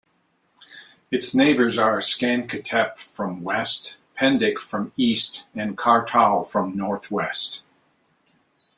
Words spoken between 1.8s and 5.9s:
Sancaktepe from west, Pendik from east and